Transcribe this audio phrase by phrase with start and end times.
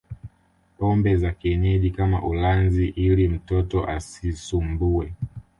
[0.77, 5.13] pombe za kienyeji kama ulanzi ili mtoto asisumbue